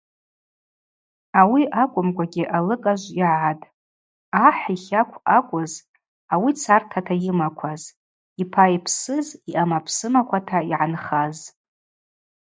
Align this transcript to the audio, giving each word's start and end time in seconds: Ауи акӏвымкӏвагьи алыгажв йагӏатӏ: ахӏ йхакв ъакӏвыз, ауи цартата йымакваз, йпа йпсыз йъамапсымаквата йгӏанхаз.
Ауи 1.39 1.63
акӏвымкӏвагьи 1.81 2.43
алыгажв 2.55 3.11
йагӏатӏ: 3.19 3.65
ахӏ 4.47 4.63
йхакв 4.75 5.15
ъакӏвыз, 5.33 5.73
ауи 6.33 6.51
цартата 6.61 7.15
йымакваз, 7.23 7.81
йпа 8.41 8.63
йпсыз 8.75 9.27
йъамапсымаквата 9.53 10.59
йгӏанхаз. 10.71 11.37